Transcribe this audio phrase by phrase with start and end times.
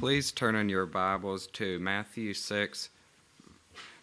[0.00, 2.88] please turn in your Bibles to Matthew 6,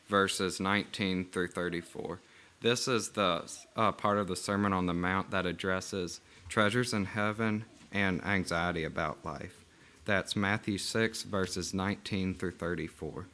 [0.08, 2.20] verses 19 through 34.
[2.62, 7.06] This is the uh, part of the Sermon on the Mount that addresses treasures in
[7.06, 9.66] heaven and anxiety about life.
[10.06, 13.26] That's Matthew 6, verses 19 through 34.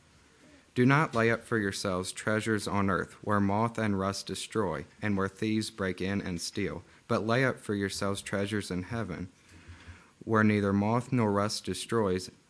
[0.73, 5.17] Do not lay up for yourselves treasures on earth, where moth and rust destroy, and
[5.17, 9.27] where thieves break in and steal, but lay up for yourselves treasures in heaven
[10.25, 12.29] where neither moth nor rust destroys,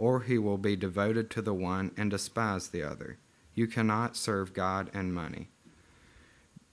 [0.00, 3.18] or he will be devoted to the one and despise the other.
[3.54, 5.50] You cannot serve God and money.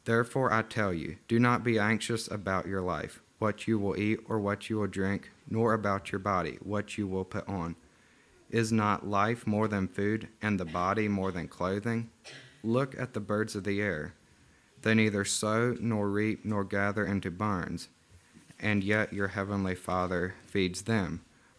[0.06, 4.22] Therefore, I tell you, do not be anxious about your life, what you will eat
[4.30, 7.76] or what you will drink, nor about your body, what you will put on.
[8.50, 12.10] Is not life more than food, and the body more than clothing?
[12.64, 14.14] Look at the birds of the air.
[14.84, 17.90] They neither sow, nor reap, nor gather into barns,
[18.58, 21.24] and yet your heavenly Father feeds them.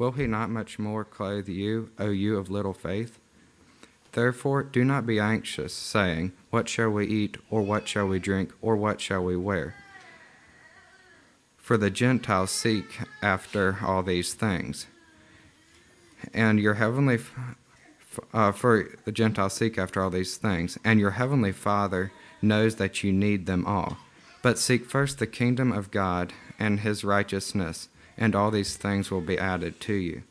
[0.00, 3.18] Will he not much more clothe you, O you of little faith?
[4.12, 8.50] Therefore, do not be anxious, saying, What shall we eat, or what shall we drink,
[8.62, 9.74] or what shall we wear?
[11.58, 12.86] For the Gentiles seek
[13.20, 14.86] after all these things.
[16.32, 17.18] And your heavenly,
[18.32, 22.10] uh, for the Gentiles seek after all these things, and your heavenly Father
[22.40, 23.98] knows that you need them all.
[24.40, 27.89] But seek first the kingdom of God and his righteousness
[28.20, 30.22] and all these things will be added to you.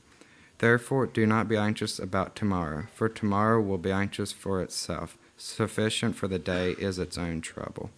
[0.59, 5.17] Therefore, do not be anxious about tomorrow, for tomorrow will be anxious for itself.
[5.37, 7.89] Sufficient for the day is its own trouble.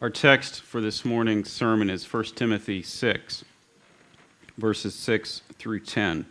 [0.00, 3.44] Our text for this morning's sermon is 1 Timothy 6,
[4.56, 6.24] verses 6 through 10.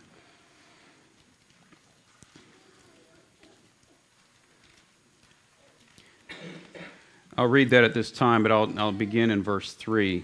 [7.40, 10.22] I'll read that at this time, but I'll, I'll begin in verse 3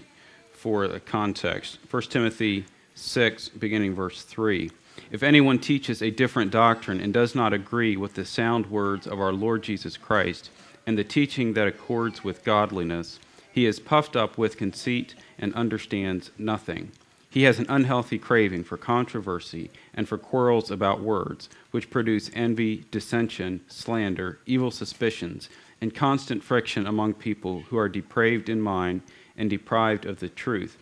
[0.53, 1.79] for the context.
[1.89, 4.69] 1 Timothy 6, beginning verse 3.
[5.09, 9.19] If anyone teaches a different doctrine and does not agree with the sound words of
[9.19, 10.51] our Lord Jesus Christ
[10.85, 13.19] and the teaching that accords with godliness,
[13.51, 16.91] he is puffed up with conceit and understands nothing.
[17.31, 22.85] He has an unhealthy craving for controversy and for quarrels about words, which produce envy,
[22.91, 25.49] dissension, slander, evil suspicions
[25.81, 29.01] and constant friction among people who are depraved in mind
[29.37, 30.77] and deprived of the truth,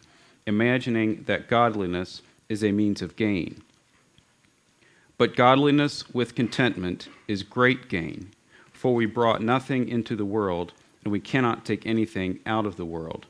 [0.46, 3.62] imagining that godliness is a means of gain.
[5.18, 8.32] But godliness with contentment is great gain,
[8.72, 10.74] for we brought nothing into the world,
[11.04, 13.26] and we cannot take anything out of the world.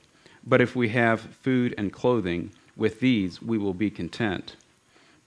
[0.46, 4.56] But if we have food and clothing, with these we will be content.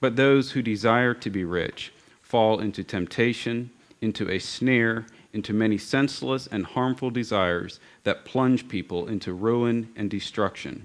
[0.00, 5.06] But those who desire to be rich fall into temptation, into a snare,
[5.38, 10.84] into many senseless and harmful desires that plunge people into ruin and destruction.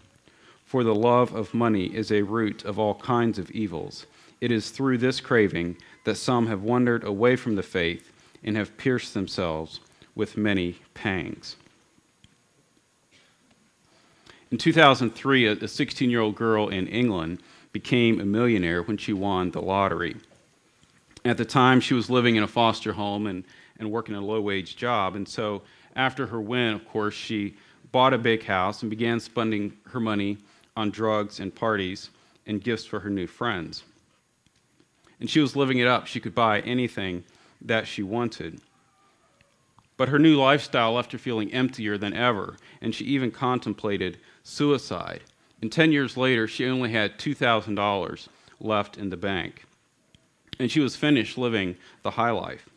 [0.63, 4.05] For the love of money is a root of all kinds of evils.
[4.41, 8.11] It is through this craving that some have wandered away from the faith
[8.43, 9.79] and have pierced themselves
[10.13, 11.55] with many pangs.
[14.51, 17.41] In 2003, a 16 year old girl in England
[17.71, 20.15] became a millionaire when she won the lottery.
[21.25, 23.45] At the time, she was living in a foster home and
[23.79, 25.15] and working a low wage job.
[25.15, 25.61] And so
[25.95, 27.55] after her win, of course, she
[27.91, 30.37] bought a big house and began spending her money
[30.75, 32.09] on drugs and parties
[32.45, 33.83] and gifts for her new friends.
[35.19, 36.07] And she was living it up.
[36.07, 37.23] She could buy anything
[37.61, 38.59] that she wanted.
[39.95, 45.21] But her new lifestyle left her feeling emptier than ever, and she even contemplated suicide.
[45.61, 48.27] And 10 years later, she only had $2,000
[48.59, 49.65] left in the bank.
[50.59, 52.67] And she was finished living the high life.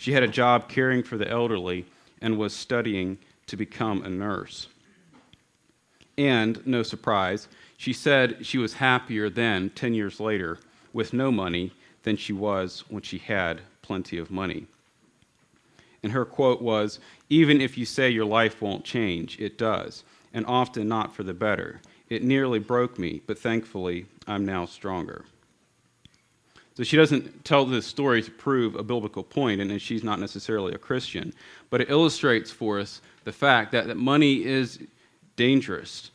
[0.00, 1.84] She had a job caring for the elderly
[2.22, 3.18] and was studying
[3.48, 4.68] to become a nurse.
[6.16, 10.58] And, no surprise, she said she was happier then, 10 years later,
[10.94, 11.74] with no money
[12.04, 14.64] than she was when she had plenty of money.
[16.02, 16.98] And her quote was
[17.28, 21.34] Even if you say your life won't change, it does, and often not for the
[21.34, 21.82] better.
[22.08, 25.26] It nearly broke me, but thankfully, I'm now stronger.
[26.80, 30.72] So she doesn't tell this story to prove a biblical point, and she's not necessarily
[30.72, 31.34] a Christian,
[31.68, 34.78] but it illustrates for us the fact that, that money is
[35.36, 36.10] dangerous.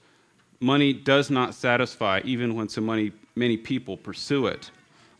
[0.59, 4.71] Money does not satisfy, even when so many, many people pursue it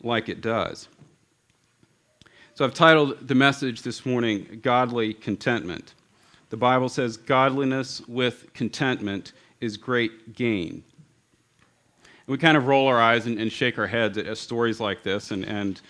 [0.01, 0.87] like it does.
[2.55, 5.93] So I've titled the message this morning, Godly Contentment.
[6.49, 10.83] The Bible says, Godliness with contentment is great gain.
[12.27, 15.03] We kind of roll our eyes and, and shake our heads at, at, stories like
[15.03, 15.81] this and, and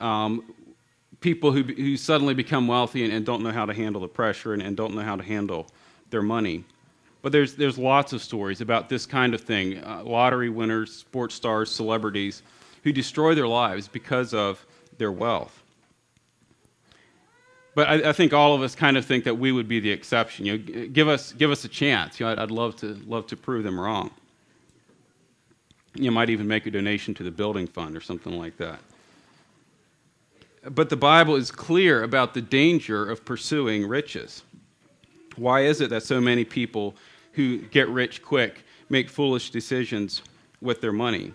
[0.00, 0.54] um,
[1.20, 4.52] people who, who suddenly become wealthy and, and, don't know how to handle the pressure
[4.52, 5.68] and, and don't know how to handle
[6.10, 6.64] their money.
[7.22, 11.34] But there's, there's lots of stories about this kind of thing uh, lottery winners, sports
[11.34, 12.42] stars, celebrities
[12.82, 14.64] who destroy their lives because of
[14.98, 15.62] their wealth.
[17.74, 19.90] But I, I, think all of us kind of think that we would be the
[19.90, 20.46] exception.
[20.46, 22.20] You know, give us give us a chance.
[22.20, 24.10] You know, I'd, I'd love to love to prove them wrong.
[25.94, 28.80] You might even make a donation to the building fund or something like that.
[30.68, 34.42] But the Bible is clear about the danger of pursuing riches.
[35.36, 36.94] Why is it that so many people
[37.32, 40.22] who get rich quick make foolish decisions
[40.60, 41.32] with their money?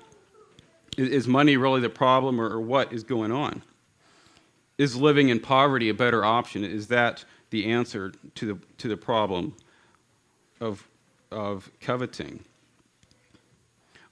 [0.97, 3.61] Is money really the problem, or what is going on?
[4.77, 6.63] Is living in poverty a better option?
[6.63, 9.55] Is that the answer to the, to the problem
[10.59, 10.87] of,
[11.31, 12.43] of coveting?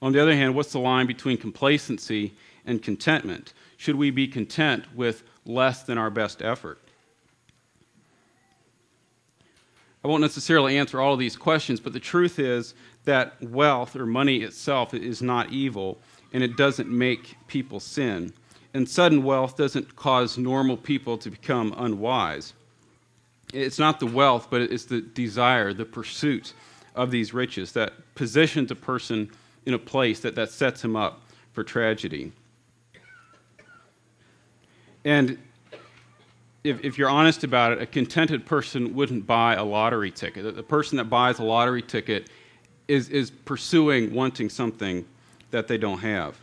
[0.01, 2.33] On the other hand, what's the line between complacency
[2.65, 3.53] and contentment?
[3.77, 6.79] Should we be content with less than our best effort?
[10.03, 14.05] I won't necessarily answer all of these questions, but the truth is that wealth or
[14.05, 15.97] money itself is not evil
[16.33, 18.33] and it doesn't make people sin
[18.77, 22.53] and sudden wealth doesn't cause normal people to become unwise.
[23.51, 26.53] It's not the wealth, but it's the desire, the pursuit
[26.93, 29.31] of these riches that positions a person
[29.67, 31.21] in a place that, that sets him up
[31.51, 32.31] for tragedy.
[35.03, 35.37] And
[36.63, 40.55] if, if you're honest about it, a contented person wouldn't buy a lottery ticket.
[40.55, 42.29] The person that buys a lottery ticket
[42.87, 45.05] is, is pursuing wanting something
[45.51, 46.37] that they don't have.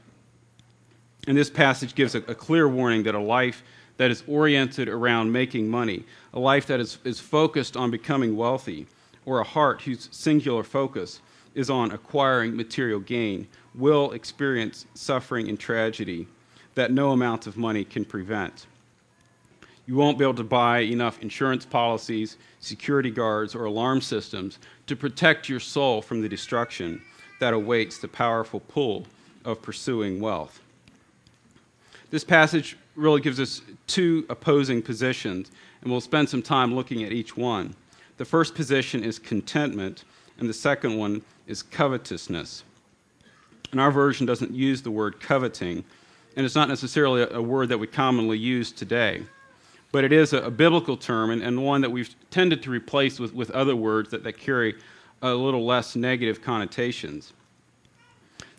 [1.27, 3.63] And this passage gives a, a, clear warning that a life
[3.97, 6.05] that is oriented around making money,
[6.35, 8.87] a life that is, is focused on becoming wealthy,
[9.25, 11.21] or a heart whose singular focus
[11.55, 16.27] is on acquiring material gain, will experience suffering and tragedy
[16.75, 18.67] that no amount of money can prevent.
[19.87, 24.97] You won't be able to buy enough insurance policies, security guards, or alarm systems to
[24.97, 27.03] protect your soul from the destruction
[27.39, 29.07] that awaits the powerful pull
[29.45, 30.61] of pursuing wealth.
[32.11, 35.51] This passage really gives us two opposing positions,
[35.83, 37.75] and we'll spend some time looking at each one.
[38.17, 40.05] The first position is contentment,
[40.39, 42.65] and the second one is covetousness.
[43.73, 45.85] And our version doesn't use the word coveting,
[46.37, 49.23] and it's not necessarily a, word that we commonly use today.
[49.93, 53.21] But it is a, a biblical term and, and, one that we've tended to replace
[53.21, 54.75] with, with other words that, that carry
[55.23, 57.33] a little less negative connotations.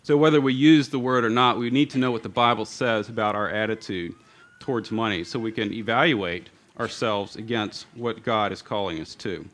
[0.02, 2.64] So, whether we use the word or not, we need to know what the Bible
[2.64, 4.14] says about our attitude
[4.60, 9.46] towards money so we can evaluate ourselves against what God is calling us to.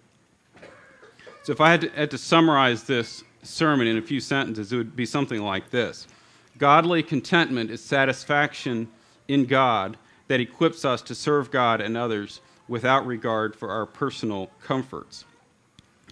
[1.42, 4.76] So, if I had to, had to summarize this sermon in a few sentences, it
[4.76, 6.06] would be something like this
[6.58, 8.88] Godly contentment is satisfaction
[9.28, 9.96] in God
[10.28, 15.24] that equips us to serve God and others without regard for our personal comforts.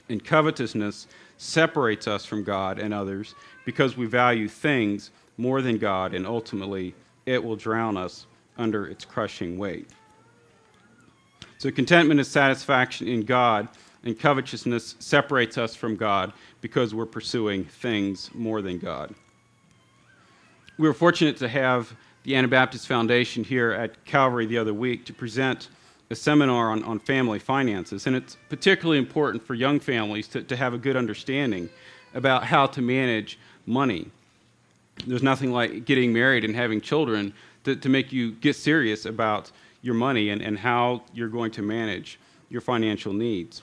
[0.08, 1.06] And covetousness
[1.38, 3.34] separates us from God and others
[3.64, 6.94] because we value things more than God, and ultimately
[7.24, 8.26] it will drown us
[8.58, 9.88] under its crushing weight.
[11.58, 13.68] So, contentment is satisfaction in God,
[14.04, 19.14] and covetousness separates us from God because we're pursuing things more than God.
[20.78, 25.12] We were fortunate to have the Anabaptist Foundation here at Calvary the other week to
[25.12, 25.68] present
[26.10, 28.06] a seminar on, on family finances.
[28.06, 31.68] And it's particularly important for young families to, to have a good understanding
[32.14, 34.10] about how to manage money.
[35.06, 37.32] There's nothing like getting married and having children
[37.64, 39.50] to, to make you get serious about
[39.82, 43.62] your money and, and how you're going to manage your financial needs.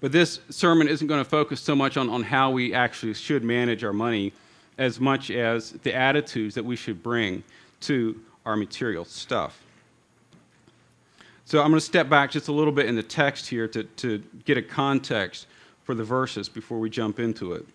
[0.00, 3.44] But this sermon isn't going to focus so much on, on how we actually should
[3.44, 4.32] manage our money
[4.78, 7.44] as much as the attitudes that we should bring
[7.80, 9.62] to our material stuff.
[11.44, 13.82] So I'm going to step back just a little bit in the text here to,
[13.82, 15.46] to get a context
[15.82, 17.66] for the verses before we jump into it.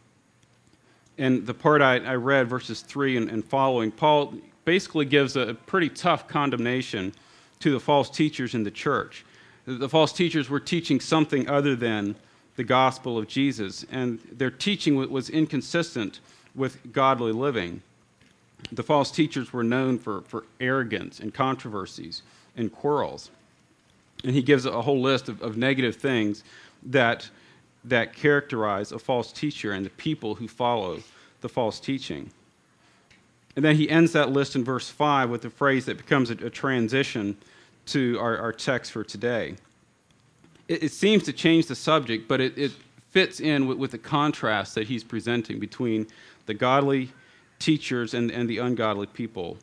[1.18, 5.54] And the part I, I read, verses 3 and, and following, Paul basically gives a
[5.66, 7.14] pretty tough condemnation
[7.60, 9.26] to the false teachers in the church.
[9.66, 12.16] The false teachers were teaching something other than
[12.56, 16.20] the gospel of Jesus, and their teaching was inconsistent
[16.54, 17.82] with godly living.
[18.72, 22.22] The false teachers were known for, for arrogance and controversies
[22.56, 23.30] and quarrels.
[24.24, 26.44] And he gives a whole list of, of negative things
[26.84, 27.30] that,
[27.84, 31.00] that characterize a false teacher and the people who follow
[31.42, 32.32] the false teaching.
[33.56, 36.34] And then he ends that list in verse 5 with a phrase that becomes a,
[36.46, 37.38] a transition
[37.88, 39.56] to our, our text for today.
[40.68, 42.72] It, it, seems to change the subject, but it, it
[43.12, 46.08] fits in with, with the contrast that he's presenting between
[46.46, 47.12] the godly
[47.60, 49.58] teachers and, and the ungodly people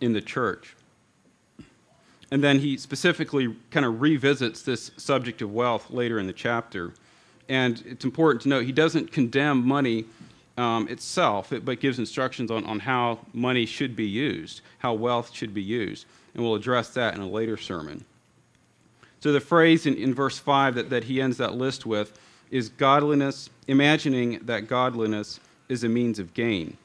[0.00, 0.74] in the church.
[2.30, 6.94] And then he specifically kind of revisits this subject of wealth later in the chapter.
[7.48, 10.06] And it's important to note he doesn't condemn money
[10.56, 15.52] um, itself, but gives instructions on, on how money should be used, how wealth should
[15.52, 16.06] be used.
[16.34, 18.04] And we'll address that in a later sermon.
[19.20, 22.18] So the phrase in, in verse 5 that, that he ends that list with
[22.50, 26.76] is godliness, imagining that godliness is a means of gain.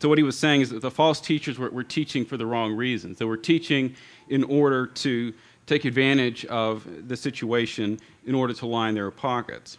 [0.00, 2.46] So what he was saying is that the false teachers were, were teaching for the
[2.46, 3.18] wrong reasons.
[3.18, 3.94] They were teaching
[4.28, 5.32] in order to
[5.66, 9.78] take advantage of the situation in order to line their pockets.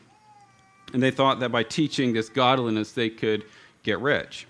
[0.94, 3.44] And they thought that by teaching this godliness, they could
[3.84, 4.48] get rich.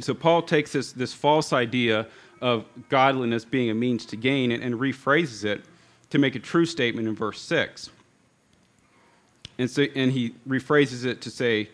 [0.00, 2.06] So Paul takes this, this false idea
[2.40, 5.62] of godliness being a means to gain and, and rephrases it
[6.10, 7.90] to make a true statement in verse 6.
[9.58, 11.68] And, so, and he rephrases it to say,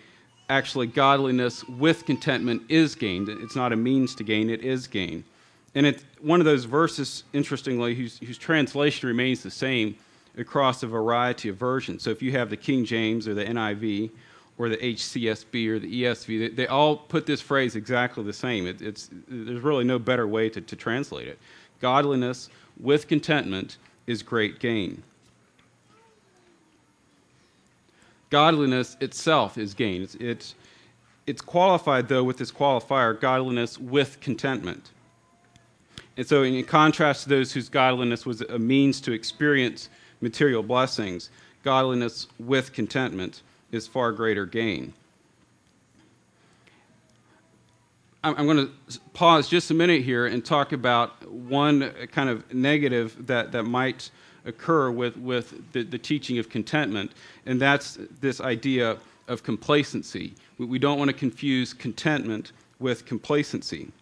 [0.49, 3.29] actually, godliness with contentment is gained.
[3.29, 5.25] It's not a means to gain, it is gain.
[5.75, 9.97] And it's one of those verses, interestingly, whose, whose translation remains the same
[10.37, 12.03] across a variety of versions.
[12.03, 14.11] So if you have the King James or the NIV
[14.59, 18.67] or the HCSB or the ESV, they, they all put this phrase exactly the same.
[18.67, 21.39] It, it's, there's really no better way to, to translate it.
[21.81, 22.49] Godliness
[22.81, 25.03] with contentment is great gain.
[28.31, 30.03] Godliness itself is gain.
[30.03, 30.55] It's, it's,
[31.27, 34.91] it's qualified, though, with this qualifier godliness with contentment.
[36.17, 41.31] And so, in contrast to those whose godliness was a means to experience material blessings,
[41.63, 43.43] godliness with contentment
[43.73, 44.93] is far greater gain.
[48.23, 53.27] I'm going to pause just a minute here and talk about one kind of negative
[53.29, 54.11] that, that might
[54.45, 57.13] occur with, with the, the teaching of contentment,
[57.45, 58.97] and that's this idea
[59.29, 60.35] of complacency.
[60.59, 63.93] We, we don't want to confuse contentment with complacency,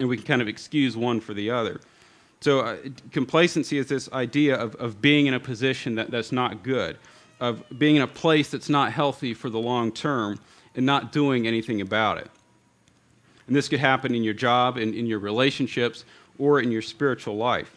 [0.00, 1.80] and we can kind of excuse one for the other.
[2.40, 2.76] So, uh,
[3.12, 6.98] complacency is this idea of, of being in a position that, that's not good,
[7.40, 10.40] of being in a place that's not healthy for the long term,
[10.74, 12.30] and not doing anything about it.
[13.46, 16.04] And this could happen in your job, in, in your relationships,
[16.38, 17.76] or in your spiritual life,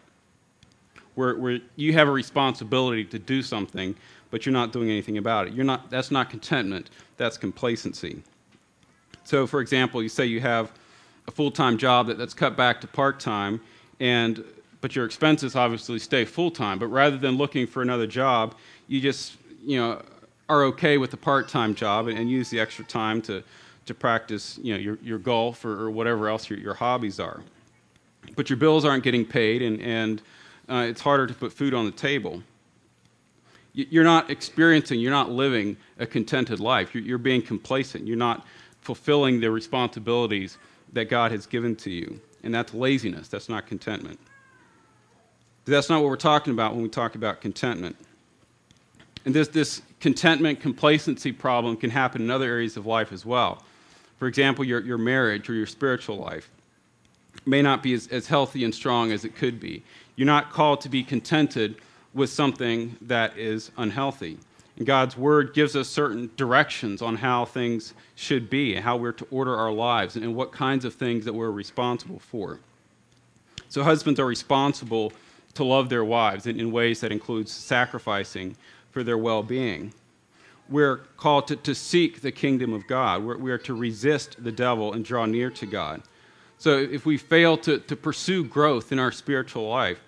[1.16, 3.96] where, where you have a responsibility to do something,
[4.30, 5.54] but you're not doing anything about it.
[5.54, 8.22] You're not, that's not contentment, that's complacency.
[9.24, 10.72] So, for example, you say you have
[11.28, 13.62] a full time job that, that's cut back to part time
[14.00, 14.44] and
[14.82, 16.80] but your expenses obviously stay full time.
[16.80, 18.56] But rather than looking for another job,
[18.88, 20.02] you just you know
[20.50, 23.44] are okay with a part time job and, and, use the extra time to
[23.86, 27.42] to practice you know your, your golf or, or whatever else your, your hobbies are.
[28.36, 30.22] But your bills aren't getting paid, and and
[30.70, 32.44] uh, it's harder to put food on the table.
[33.74, 36.94] You're not experiencing, you're not living a contented life.
[36.94, 38.06] You're, you're being complacent.
[38.06, 38.46] You're not
[38.82, 40.58] fulfilling the responsibilities
[40.92, 43.28] that God has given to you and that's laziness.
[43.28, 44.20] That's not contentment.
[45.66, 47.96] That's not what we're talking about when we talk about contentment.
[49.26, 53.64] And this, this contentment, complacency problem can happen in other areas of life as well.
[54.18, 56.50] For example, your, your marriage or your spiritual life
[57.46, 59.84] may not be as, as healthy and strong as it could be.
[60.16, 61.76] You're not called to be contented
[62.14, 64.38] with something that is unhealthy.
[64.78, 69.28] And God's Word gives us certain directions on how things should be, how we're to
[69.32, 72.60] order our lives, and what kinds of things that we're responsible for.
[73.70, 75.14] So, husbands are responsible
[75.54, 78.56] to love their wives in, in ways that includes sacrificing
[78.92, 79.94] for their well being.
[80.70, 83.24] We're called to, to seek the kingdom of God.
[83.24, 86.02] We're, we are to resist the devil and draw near to God.
[86.58, 90.00] So, if we fail to, to pursue growth in our spiritual life,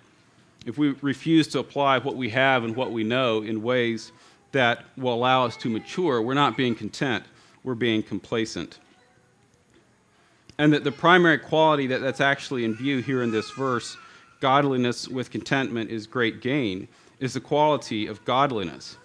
[0.64, 4.12] if we refuse to apply what we have and what we know in ways
[4.52, 7.24] that will allow us to mature, we're not being content,
[7.64, 8.78] we're being complacent.
[10.56, 13.96] And that the primary quality that, that's actually in view here in this verse
[14.40, 16.86] godliness with contentment is great gain
[17.20, 18.96] is the quality of godliness.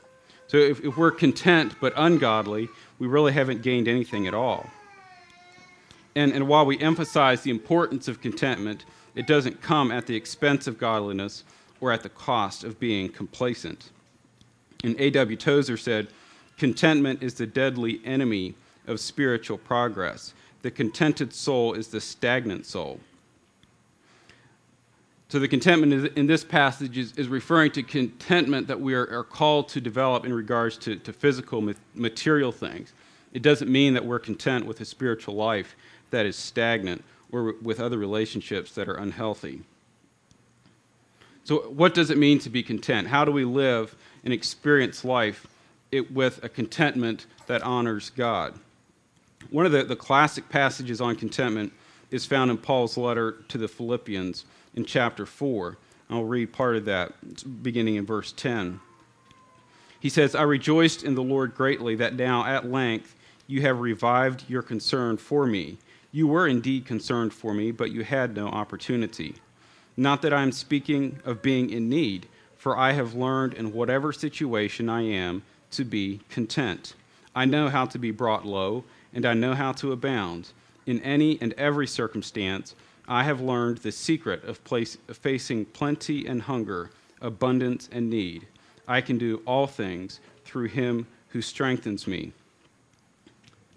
[0.48, 4.70] So if, if we're content but ungodly, we really haven't gained anything at all.
[6.16, 8.86] And, and while we emphasize the importance of contentment,
[9.16, 11.44] it doesn't come at the expense of godliness
[11.82, 13.92] or at the cost of being complacent.
[14.84, 15.38] And A.W.
[15.38, 16.08] Tozer said,
[16.58, 18.56] Contentment is the deadly enemy
[18.88, 20.34] of spiritual progress.
[20.62, 23.00] The contented soul is the stagnant soul.
[25.30, 29.24] So the contentment in this passage is, is referring to contentment that we are, are,
[29.24, 32.94] called to develop in regards to, to physical, material things.
[33.32, 35.76] It doesn't mean that we're content with a spiritual life
[36.10, 39.62] that is stagnant or with other relationships that are unhealthy.
[41.44, 43.08] So, what does it mean to be content?
[43.08, 45.46] How do we live and experience life
[45.92, 48.56] it, with a contentment that honors God?
[49.52, 51.72] One of the, the classic passages on contentment
[52.10, 54.46] is found in Paul's letter to the Philippians
[54.80, 55.78] in chapter 4.
[56.10, 58.80] I'll read part of that beginning in verse 10.
[60.00, 64.46] He says, I rejoiced in the Lord greatly that now at length you have revived
[64.48, 65.78] your concern for me.
[66.12, 69.36] You were indeed concerned for me, but you had no opportunity.
[69.98, 74.14] Not that I am speaking of being in need, for I have learned in whatever
[74.14, 76.96] situation I am to be content.
[77.36, 80.50] I know how to be brought low, and I know how to abound.
[80.86, 82.74] In any and every circumstance,
[83.10, 88.46] I have learned the secret of, place, facing plenty and hunger, abundance and need.
[88.88, 92.32] I can do all things through him who strengthens me.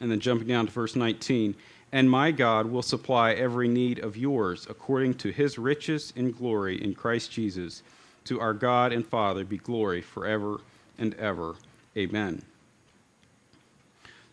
[0.00, 1.54] And then jumping down to verse 19,
[1.92, 6.82] and my God will supply every need of yours according to his riches in glory
[6.82, 7.82] in Christ Jesus.
[8.26, 10.60] To our God and Father be glory forever
[10.98, 11.54] and ever.
[11.96, 12.42] Amen.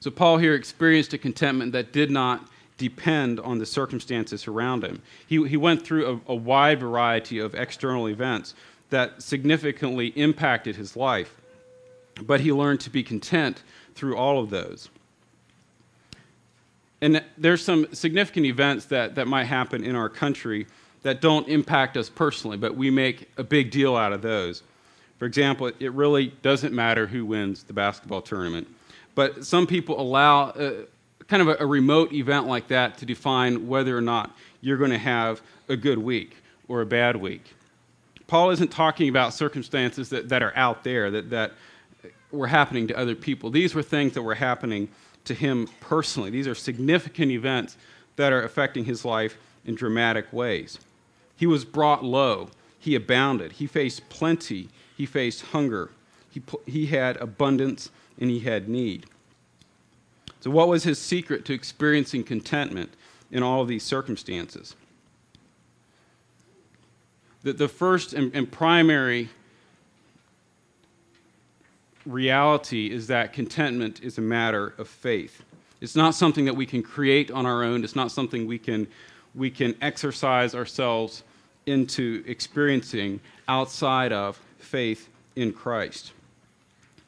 [0.01, 2.48] So, Paul here experienced a contentment that did not
[2.79, 5.03] depend on the circumstances around him.
[5.27, 8.55] He, he went through a, a wide variety of external events
[8.89, 11.36] that significantly impacted his life,
[12.24, 13.61] but he learned to be content
[13.94, 14.89] through all of those.
[17.01, 20.65] And there's some significant events that, that might happen in our country
[21.03, 24.63] that don't impact us personally, but we make a big deal out of those.
[25.18, 28.68] For example, it really doesn't matter who wins the basketball tournament,
[29.15, 30.72] but some people allow uh,
[31.29, 34.92] kind of a, a remote event like that to define whether or not you're going
[34.92, 36.35] to have a good week
[36.68, 37.53] or a bad week.
[38.27, 41.53] Paul isn't talking about circumstances that, that are out there, that, that
[42.31, 43.50] were happening to other people.
[43.50, 44.89] These were things that were happening
[45.25, 46.29] to him personally.
[46.29, 47.77] These are significant events
[48.18, 50.79] that are affecting his life in dramatic ways.
[51.35, 55.92] He was brought low, he abounded, he faced plenty, he faced hunger,
[56.29, 57.89] he, he had abundance,
[58.20, 59.05] and he had need.
[60.41, 62.93] So, what was his secret to experiencing contentment
[63.31, 64.75] in all these circumstances?
[67.43, 69.29] The, the first and, and primary
[72.05, 75.43] reality is that contentment is a matter of faith.
[75.81, 78.87] It's not something that we can create on our own, it's not something we can,
[79.35, 81.23] we can exercise ourselves
[81.65, 86.13] into experiencing outside of faith in Christ.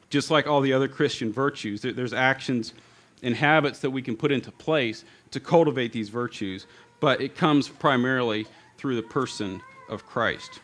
[0.08, 2.74] Just like all the other Christian virtues, there's actions
[3.22, 6.66] and habits that we can put into place to cultivate these virtues,
[7.00, 10.60] but it comes primarily through the person of Christ.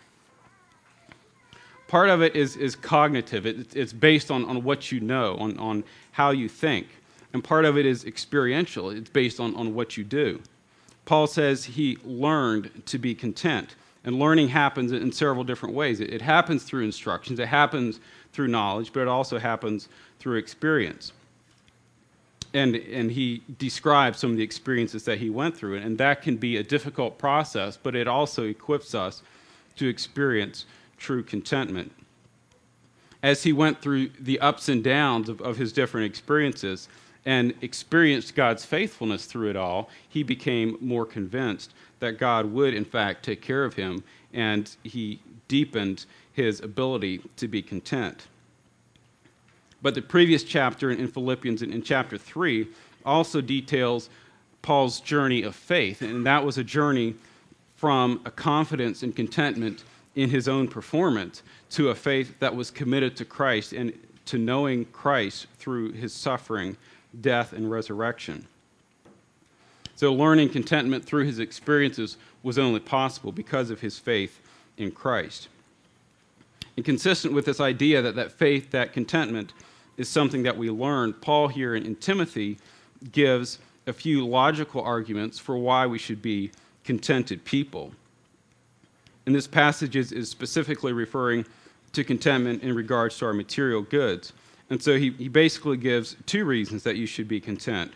[1.87, 5.59] Part of it is, is cognitive, it, it's based on, on what you know, on,
[5.59, 6.89] on how you think.
[7.33, 10.41] And part of it is experiential, it's based on, on what you do.
[11.05, 13.75] Paul says he learned to be content.
[14.05, 16.01] And learning happens in several different ways.
[16.01, 18.01] It, it happens through instructions, it happens
[18.33, 21.13] through knowledge, but it also happens through experience
[22.55, 25.77] and, and he describes some of the experiences that he went through.
[25.79, 29.23] And that can be a difficult process, but it also equips us
[29.77, 30.65] to experience
[30.97, 31.93] true contentment.
[33.23, 36.89] As he went through the ups and downs of, of his different experiences
[37.27, 42.85] and experienced God's faithfulness through it all, he became more convinced that God would, in
[42.85, 48.29] fact, take care of him, and he deepened his ability to be content.
[49.83, 52.67] But the previous chapter in Philippians, in chapter 3,
[53.05, 54.11] also details
[54.63, 56.03] Paul's journey of faith.
[56.03, 57.15] And that was a journey
[57.77, 59.85] from a confidence and contentment
[60.17, 63.93] in his own performance to a faith that was committed to Christ and
[64.27, 66.77] to knowing Christ through his suffering,
[67.21, 68.47] death, and resurrection.
[69.95, 74.41] So, learning contentment through his experiences was only possible because of his faith
[74.77, 75.49] in Christ.
[76.77, 79.53] And consistent with this idea that, that faith, that contentment,
[79.99, 81.13] is something that we learn.
[81.13, 82.57] Paul here in, in Timothy
[83.13, 86.51] gives a few logical arguments for why we should be
[86.85, 87.93] contented people.
[89.27, 91.45] And this passage is, is specifically referring
[91.93, 94.33] to contentment in regards to our material goods.
[94.71, 97.93] And so he, he basically gives two reasons that you should be content.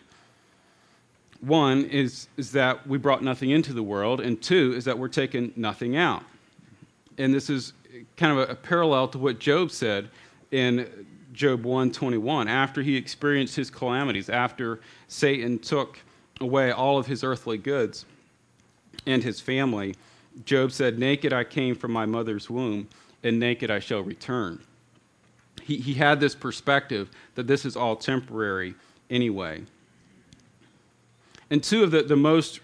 [1.41, 5.09] One is, is that we brought nothing into the world, and two is that we're
[5.09, 6.23] taking nothing out.
[7.17, 7.73] And this is
[8.17, 10.09] kind of a, a parallel to what Job said
[10.51, 15.99] in Job 121 after he experienced his calamities, after Satan took
[16.39, 18.05] away all of his earthly goods
[19.05, 19.95] and his family,
[20.45, 22.87] Job said, Naked I came from my mother's womb,
[23.23, 24.61] and naked I shall return.
[25.61, 28.75] He, he had this perspective that this is all temporary
[29.09, 29.63] anyway.
[31.49, 32.59] And two of the, the most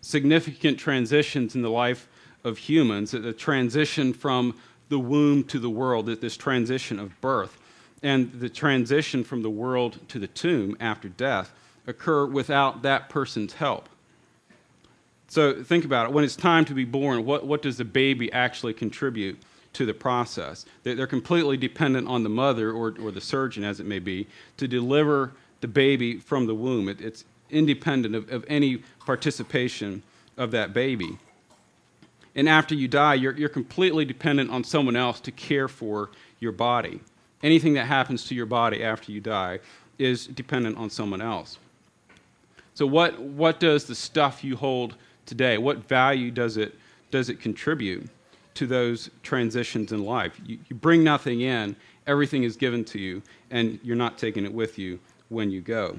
[0.00, 2.08] significant transitions in the life
[2.44, 4.54] of humans, the transition from
[4.88, 7.58] the womb to the world, this transition of birth,
[8.02, 11.52] and the transition from the world to the tomb after death
[11.86, 13.88] occur without that person's help.
[15.28, 16.12] So think about it.
[16.12, 19.38] When it's time to be born, what, what does the baby actually contribute
[19.72, 20.66] to the process?
[20.84, 24.68] They're completely dependent on the mother or, or the surgeon, as it may be, to
[24.68, 26.88] deliver the baby from the womb.
[26.88, 30.02] It, it's independent of, of any participation
[30.36, 31.18] of that baby.
[32.34, 36.52] And after you die, you're, you're completely dependent on someone else to care for your
[36.52, 37.00] body.
[37.42, 39.60] Anything that happens to your body after you die
[39.98, 41.58] is dependent on someone else.
[42.74, 44.96] So, what, what does the stuff you hold
[45.26, 46.74] today, what value does it,
[47.10, 48.08] does it contribute
[48.54, 50.40] to those transitions in life?
[50.46, 54.52] You, you bring nothing in, everything is given to you, and you're not taking it
[54.52, 55.98] with you when you go.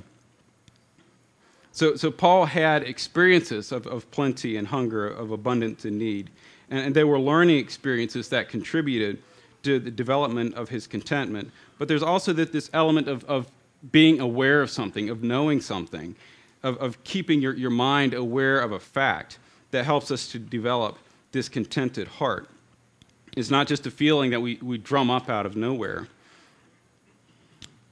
[1.71, 6.31] So, so Paul had experiences of, of plenty and hunger, of abundance and need.
[6.71, 9.21] And, and they were learning experiences that contributed
[9.67, 11.51] to the development of his contentment.
[11.77, 13.51] But there's also that, this element of, of
[13.91, 16.15] being aware of something, of knowing something
[16.63, 19.39] of, of keeping your, your mind aware of a fact
[19.71, 20.97] that helps us to develop
[21.31, 22.49] this contented heart.
[23.35, 26.07] It's not just a feeling that we, we drum up out of nowhere,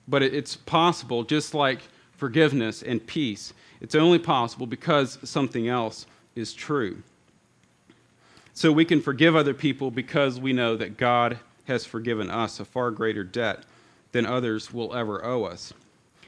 [0.07, 1.79] but it, it's possible, just like
[2.13, 7.03] forgiveness and peace, it's only possible because something else is true.
[8.53, 12.65] So we can forgive other people because we know that God has forgiven us a
[12.65, 13.63] far greater debt
[14.11, 15.73] than others will ever owe us.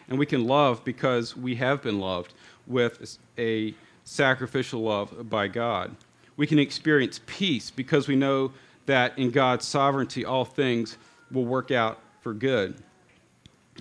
[0.10, 2.34] And we can love because we have been loved
[2.66, 3.74] with a
[4.04, 5.96] sacrificial love by God.
[6.38, 8.52] We can experience peace because we know
[8.86, 10.98] that in God's sovereignty, all things
[11.32, 12.76] will work out for good.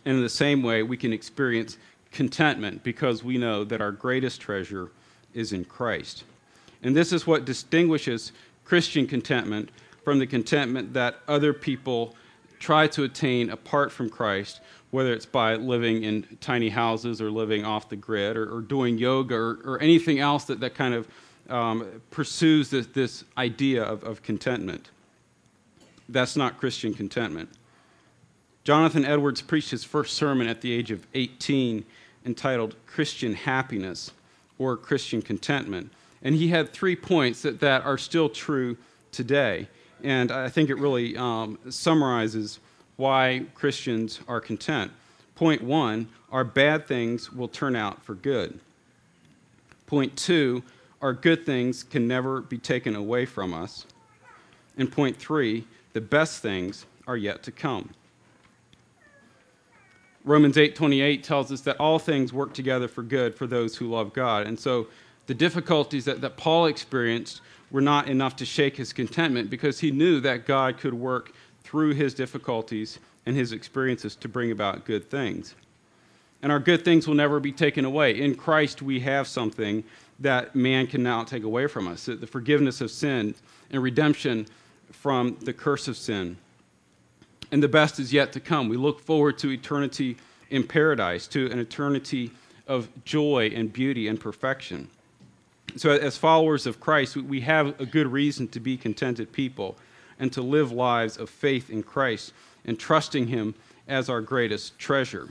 [0.05, 1.79] And in the same way, we can experience
[2.11, 4.91] contentment because we know that our greatest treasure
[5.35, 6.25] is in Christ.
[6.83, 8.33] And this is what distinguishes
[8.65, 9.71] Christian contentment
[10.07, 12.15] from the contentment that other people
[12.61, 14.61] try to attain apart from Christ,
[14.93, 18.99] whether it's by living in tiny houses or living off the grid or, or doing
[18.99, 21.09] yoga or, or, anything else that, that kind of
[21.51, 24.93] um, pursues this, this idea of, of contentment.
[26.09, 27.49] That's not Christian contentment.
[28.63, 31.85] Jonathan Edwards preached his first sermon at the age of 18
[32.25, 34.13] entitled Christian Happiness
[34.57, 35.91] or Christian Contentment.
[36.23, 38.77] And he had three points that, that are still true
[39.11, 39.67] today.
[40.03, 42.61] And I think it really um, summarizes
[42.97, 44.91] why Christians are content.
[45.35, 48.59] Point one, our bad things will turn out for good.
[49.87, 50.63] Point two,
[51.03, 53.87] our good things can never be taken away from us.
[54.77, 57.91] And point three, the best things are yet to come.
[60.25, 64.13] Romans 8:28 tells us that all things work together for good for those who love
[64.13, 64.47] God.
[64.47, 64.89] And so
[65.27, 69.91] the difficulties that, that Paul experienced were not enough to shake his contentment because he
[69.91, 75.11] knew that God could work through his difficulties and his experiences to bring about good
[75.11, 75.55] things.
[76.43, 78.21] And our good things will never be taken away.
[78.21, 79.83] In Christ, we have something
[80.21, 83.35] that man cannot take away from us the forgiveness of sin
[83.71, 84.47] and redemption
[84.93, 86.37] from the curse of sin.
[87.51, 88.69] And the best is yet to come.
[88.69, 90.17] We look forward to eternity
[90.51, 92.31] in paradise, to an eternity
[92.67, 94.89] of joy and beauty and perfection.
[95.77, 99.77] So, as followers of Christ, we have a good reason to be contented people
[100.19, 102.33] and to live lives of faith in Christ
[102.65, 103.55] and trusting Him
[103.87, 105.29] as our greatest treasure.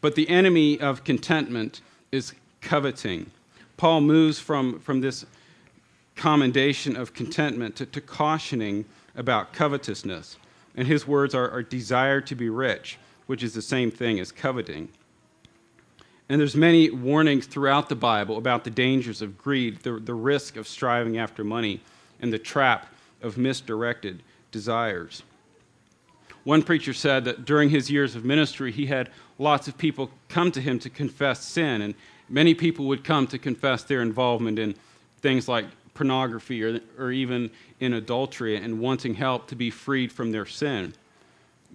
[0.00, 1.80] But the enemy of contentment
[2.12, 3.30] is coveting.
[3.78, 5.24] Paul moves from, from this
[6.14, 8.84] commendation of contentment to, to cautioning
[9.16, 10.36] about covetousness.
[10.76, 14.30] And his words are, are desire to be rich, which is the same thing as
[14.30, 14.88] coveting.
[16.28, 20.56] And there's many warnings throughout the Bible about the dangers of greed, the, the risk
[20.56, 21.80] of striving after money,
[22.20, 22.86] and the trap
[23.22, 25.22] of misdirected desires.
[26.44, 30.52] One preacher said that during his years of ministry, he had lots of people come
[30.52, 31.94] to him to confess sin, and
[32.28, 34.74] many people would come to confess their involvement in
[35.20, 40.30] things like pornography or, or even in adultery and wanting help to be freed from
[40.30, 40.94] their sin.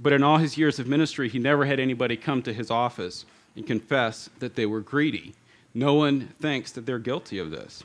[0.01, 3.25] But in all his years of ministry, he never had anybody come to his office
[3.55, 5.33] and confess that they were greedy.
[5.73, 7.83] No one thinks that they're guilty of this.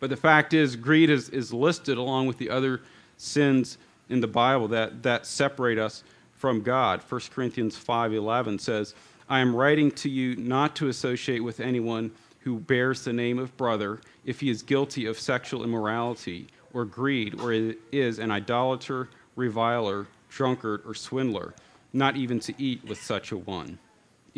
[0.00, 2.82] But the fact is, greed is, is listed along with the other
[3.16, 6.04] sins in the Bible that, that separate us
[6.36, 7.00] from God.
[7.08, 8.94] 1 Corinthians 5.11 says,
[9.28, 13.56] I am writing to you not to associate with anyone who bears the name of
[13.56, 17.52] brother if he is guilty of sexual immorality or greed or
[17.92, 21.54] is an idolater, reviler, drunkard, or swindler,
[21.92, 23.78] not even to eat with such a one.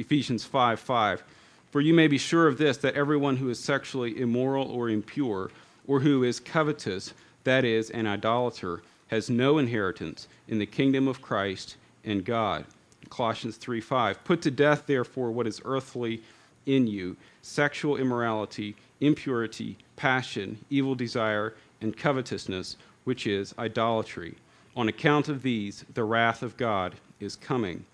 [0.00, 1.22] Ephesians 5 5.
[1.70, 5.50] For you may be sure of this, that everyone who is sexually immoral or impure,
[5.86, 7.12] or who is covetous,
[7.44, 12.64] that is, an idolater, has no inheritance in the kingdom of Christ and God.
[13.10, 14.24] Colossians 3 5.
[14.24, 16.22] Put to death, therefore, what is earthly
[16.66, 24.34] in you sexual immorality, impurity, passion, evil desire, and covetousness, which is idolatry.
[24.76, 27.84] On account of these, the wrath of God is coming.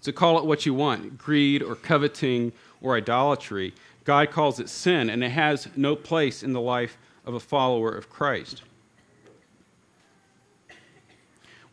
[0.00, 3.74] So call it what you want greed or coveting or idolatry.
[4.04, 7.90] God calls it sin, and it has no place in the life of a follower
[7.90, 8.62] of Christ.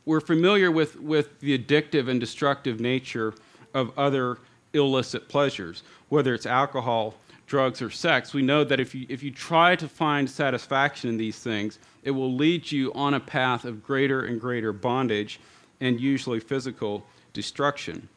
[0.05, 3.33] We're familiar with, with the addictive and destructive nature
[3.73, 4.37] of other
[4.73, 7.15] illicit pleasures, whether it's alcohol,
[7.47, 8.33] drugs, or sex.
[8.33, 12.11] We know that if you, if you try to find satisfaction in these things, it
[12.11, 15.39] will lead you on a path of greater and greater bondage
[15.81, 18.07] and usually physical destruction.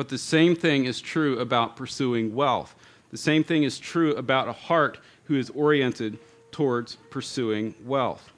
[0.00, 2.74] But the same thing is true about pursuing wealth.
[3.10, 6.18] The same thing is true about a heart who is oriented
[6.50, 8.30] towards pursuing wealth.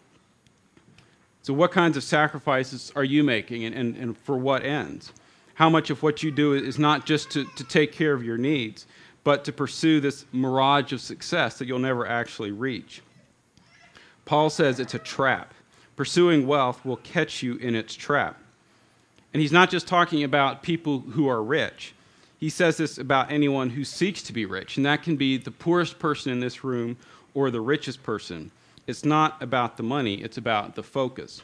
[1.42, 5.12] So, what kinds of sacrifices are you making and, and, and for what ends?
[5.54, 8.38] How much of what you do is not just to, to take care of your
[8.38, 8.88] needs,
[9.22, 13.02] but to pursue this mirage of success that you'll never actually reach?
[14.24, 15.54] Paul says it's a trap.
[15.94, 18.41] Pursuing wealth will catch you in its trap.
[19.32, 21.94] And he's not just talking about people who are rich.
[22.38, 25.50] He says this about anyone who seeks to be rich, and that can be the
[25.50, 26.96] poorest person in this room
[27.34, 28.50] or the richest person.
[28.86, 31.42] It's not about the money, it's about the focus.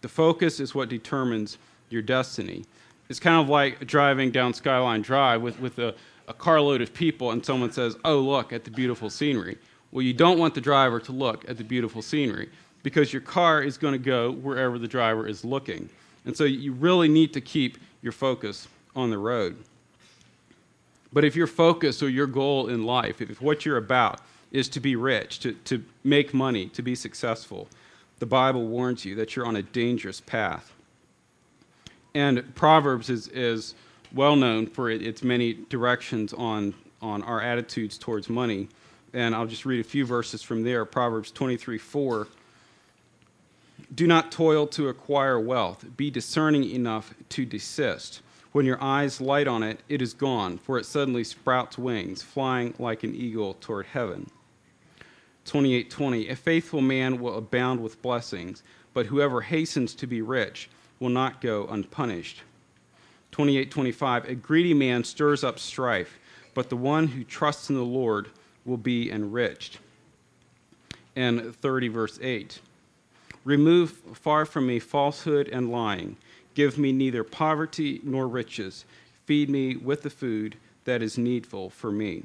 [0.00, 1.58] The focus is what determines
[1.90, 2.64] your destiny.
[3.08, 5.94] It's kind of like driving down Skyline Drive with, with a,
[6.28, 9.58] a carload of people, and someone says, Oh, look at the beautiful scenery.
[9.90, 12.50] Well, you don't want the driver to look at the beautiful scenery
[12.82, 15.88] because your car is going to go wherever the driver is looking.
[16.28, 19.56] And so you really need to keep your focus on the road.
[21.10, 24.20] But if your focus or your goal in life, if what you're about
[24.52, 27.66] is to be rich, to, to make money, to be successful,
[28.18, 30.74] the Bible warns you that you're on a dangerous path.
[32.14, 33.74] And Proverbs is, is
[34.12, 38.68] well known for its many directions on, on our attitudes towards money.
[39.14, 40.84] And I'll just read a few verses from there.
[40.84, 42.28] Proverbs 23 4
[43.94, 45.84] do not toil to acquire wealth.
[45.96, 48.20] Be discerning enough to desist.
[48.52, 52.74] When your eyes light on it, it is gone, for it suddenly sprouts wings, flying
[52.78, 54.30] like an eagle toward heaven.
[55.44, 60.68] 28:20 A faithful man will abound with blessings, but whoever hastens to be rich
[61.00, 62.42] will not go unpunished.
[63.32, 66.18] 28:25 A greedy man stirs up strife,
[66.52, 68.28] but the one who trusts in the Lord
[68.64, 69.78] will be enriched.
[71.16, 72.60] And 30 verse 8
[73.48, 76.18] Remove far from me falsehood and lying.
[76.52, 78.84] Give me neither poverty nor riches.
[79.24, 82.24] Feed me with the food that is needful for me.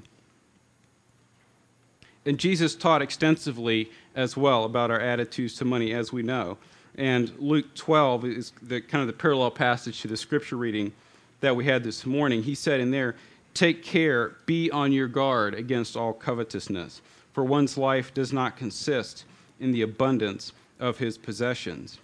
[2.26, 6.58] And Jesus taught extensively as well about our attitudes to money, as we know.
[6.96, 10.92] And Luke 12 is the kind of the parallel passage to the scripture reading
[11.40, 12.44] that we had this morning.
[12.44, 13.16] He said in there,
[13.54, 17.00] Take care, be on your guard against all covetousness,
[17.32, 19.24] for one's life does not consist
[19.62, 20.52] in the abundance
[20.84, 21.98] of his possessions.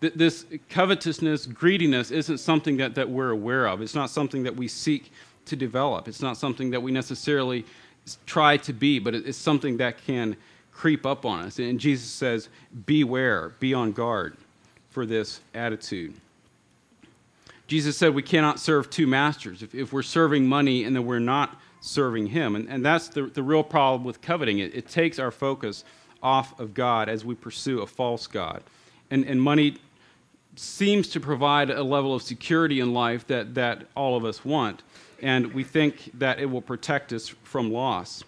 [0.00, 3.80] This covetousness, greediness, isn't something that, that we're aware of.
[3.80, 5.10] It's not something that we seek
[5.46, 6.06] to develop.
[6.06, 7.64] It's not something that we necessarily
[8.26, 10.36] try to be, but it's something that can
[10.70, 11.58] creep up on us.
[11.58, 12.50] And Jesus says,
[12.84, 14.36] Beware, be on guard
[14.90, 16.12] for this attitude.
[17.68, 19.62] Jesus said we cannot serve two masters.
[19.62, 23.22] If, if we're serving money and then we're not serving Him, and, and that's the,
[23.22, 25.84] the real problem with coveting, it, it takes our focus
[26.22, 28.62] off of God as we pursue a false God.
[29.10, 29.76] And, and money
[30.56, 34.82] seems to provide a level of security in life that, that all of us want.
[35.20, 38.22] And we think that it will protect us from loss.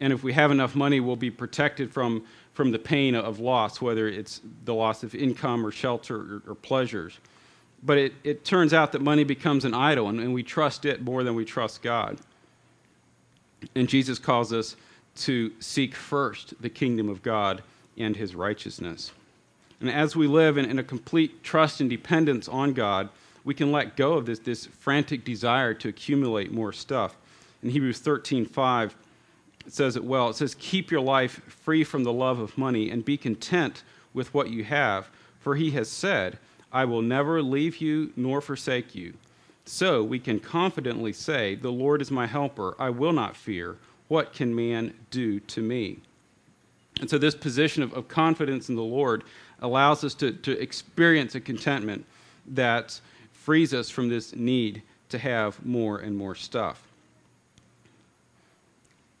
[0.00, 3.80] And if we have enough money, we'll be protected from, from the pain of loss,
[3.80, 7.18] whether it's the loss of income or shelter or, or pleasures.
[7.82, 11.02] But it, it turns out that money becomes an idol, and, and we trust it
[11.02, 12.18] more than we trust God.
[13.74, 14.76] And Jesus calls us
[15.16, 17.62] to seek first the kingdom of God
[17.96, 19.12] and his righteousness.
[19.80, 23.08] And as we live in, in a complete trust and dependence on God,
[23.44, 27.16] we can let go of this, this frantic desire to accumulate more stuff.
[27.62, 28.94] In Hebrews 13 5,
[29.66, 30.28] it says it well.
[30.28, 34.32] It says, Keep your life free from the love of money and be content with
[34.34, 35.08] what you have,
[35.40, 36.38] for he has said,
[36.72, 39.14] I will never leave you nor forsake you.
[39.64, 42.74] So we can confidently say, The Lord is my helper.
[42.78, 43.76] I will not fear.
[44.10, 45.98] What can man do to me?
[47.00, 49.22] And so, this position of, of confidence in the Lord
[49.60, 52.04] allows us to, to experience a contentment
[52.48, 56.82] that frees us from this need to have more and more stuff.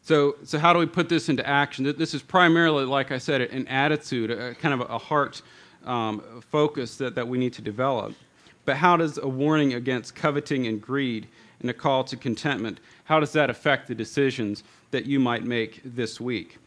[0.02, 1.84] So, so how do we put this into action?
[1.96, 5.40] This is primarily, like I said, an attitude, a kind of a heart
[5.84, 8.16] um, focus that, that we need to develop.
[8.64, 11.28] But how does a warning against coveting and greed
[11.60, 15.80] and a call to contentment, how does that affect the decisions that you might make
[15.84, 16.58] this week?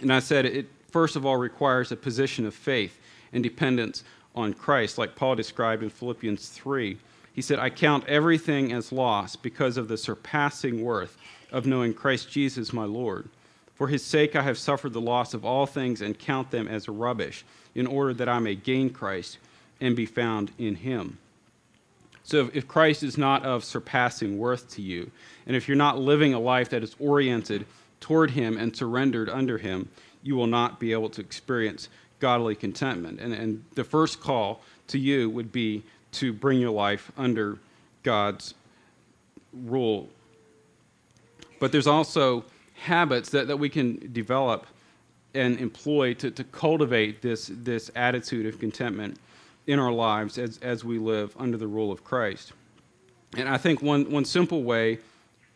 [0.00, 2.98] And I said it first of all requires a position of faith
[3.32, 6.98] and dependence on Christ, like Paul described in Philippians 3.
[7.32, 11.16] He said, I count everything as loss because of the surpassing worth
[11.52, 13.28] of knowing Christ Jesus my Lord.
[13.74, 16.88] For his sake I have suffered the loss of all things and count them as
[16.88, 17.44] rubbish,
[17.74, 19.38] in order that I may gain Christ
[19.80, 21.18] and be found in him.
[22.30, 25.10] So if Christ is not of surpassing worth to you,
[25.48, 27.66] and if you're not living a life that is oriented
[27.98, 29.88] toward him and surrendered under him,
[30.22, 31.88] you will not be able to experience
[32.20, 33.18] godly contentment.
[33.18, 37.58] And, and the first call to you would be to bring your life under
[38.04, 38.54] God's
[39.52, 40.08] rule.
[41.58, 44.68] But there's also habits that, that we can develop
[45.34, 49.18] and employ to, to cultivate this, this attitude of contentment
[49.66, 52.52] in our lives as, as we live under the rule of Christ.
[53.36, 54.98] And I think one, one simple way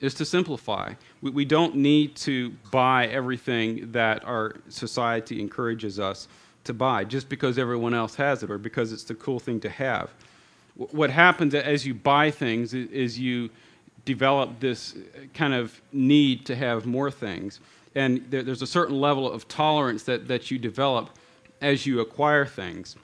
[0.01, 0.95] is to simplify.
[1.23, 6.29] We, we don't need to buy everything that our society encourages us
[6.65, 9.69] to buy just because everyone else has it or because it's the cool thing to
[9.69, 10.11] have.
[10.77, 13.51] What happens as you buy things is you
[14.05, 17.61] develop this uh, kind of need to have more things.
[17.95, 21.11] And there's a certain level of tolerance that, that you develop
[21.61, 22.97] as you acquire things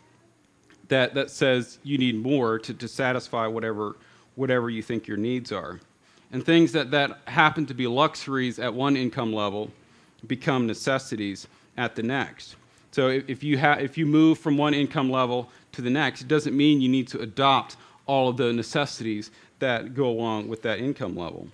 [0.90, 3.96] that, that says you need more to, to satisfy whatever,
[4.34, 5.80] whatever you think your needs are.
[6.32, 9.70] And things that, that happen to be luxuries at one income level
[10.26, 12.56] become necessities at the next.
[12.92, 16.28] So if you, ha- if you move from one income level to the next, it
[16.28, 17.76] doesn't mean you need to adopt
[18.06, 21.48] all of the necessities that go along with that income level.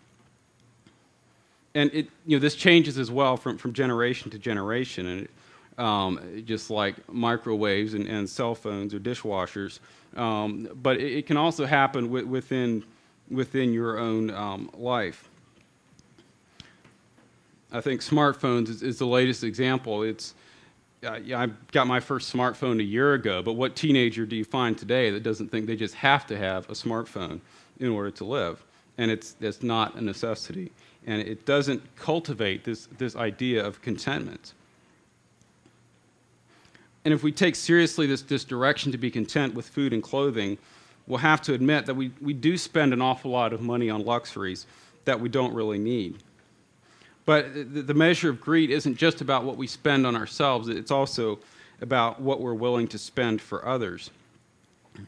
[1.75, 5.07] And it, you know, this changes as well from, from generation to generation.
[5.07, 5.31] And it,
[5.79, 9.81] um, just like microwaves and, and, cell phones or dishwashers.
[10.17, 12.83] Um, but it, it, can also happen w- within,
[13.31, 15.29] within your own um, life.
[17.73, 20.03] I think smartphones is, is the latest example.
[20.03, 20.35] It's,
[21.05, 24.79] uh, I got my first smartphone a year ago, but what teenager do you find
[24.79, 27.41] today that doesn't think they just have to have a smartphone
[27.79, 28.65] in order to live?
[28.97, 30.73] And it's, it's not a necessity.
[31.07, 34.55] And it doesn't cultivate this, this idea of contentment.
[37.07, 40.59] And if we take seriously this, this direction to be content with food and clothing,
[41.07, 44.05] we'll have to admit that we, we do spend an awful lot of money on
[44.05, 44.67] luxuries
[45.05, 46.19] that we don't really need.
[47.25, 51.39] But the measure of greed isn't just about what we spend on ourselves, it's also
[51.81, 54.11] about what we're willing to spend for others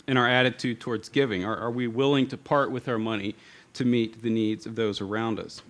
[0.07, 1.45] and our attitude towards giving.
[1.45, 3.35] Are, are we willing to part with our money
[3.75, 5.63] to meet the needs of those around us?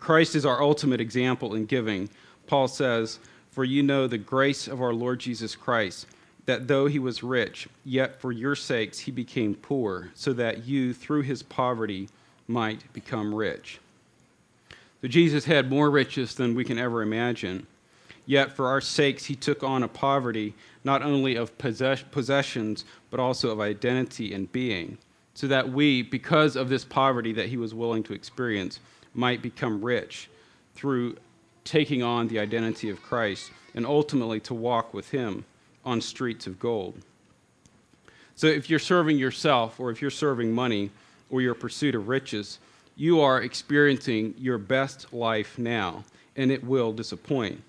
[0.00, 2.10] Christ is our ultimate example in giving.
[2.48, 6.06] Paul says, for you know the grace of our Lord Jesus Christ,
[6.46, 10.94] that though he was rich, yet for your sakes he became poor, so that you,
[10.94, 12.08] through his poverty,
[12.48, 13.78] might become rich.
[15.00, 17.66] So Jesus had more riches than we can ever imagine.
[18.26, 23.20] Yet for our sakes he took on a poverty not only of possess- possessions, but
[23.20, 24.98] also of identity and being,
[25.34, 28.80] so that we, because of this poverty that he was willing to experience,
[29.14, 30.28] might become rich
[30.74, 31.16] through
[31.70, 35.44] taking on the identity of Christ and ultimately to walk with Him
[35.84, 36.94] on streets of gold.
[38.34, 40.90] So if you're serving yourself or if you're serving money
[41.30, 42.58] or your pursuit of riches,
[42.96, 46.02] you are experiencing your best life now,
[46.34, 47.62] and it will disappoint.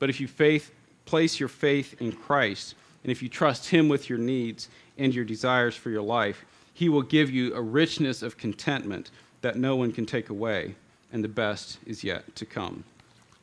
[0.00, 0.72] But if you faith,
[1.04, 2.74] place your faith in Christ,
[3.04, 4.68] and if you trust Him with your needs
[4.98, 6.44] and your desires for your life,
[6.74, 10.74] He will give you a richness of contentment that no one can take away,
[11.12, 12.82] and the best is yet to come.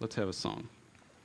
[0.04, 0.68] Let's have a song.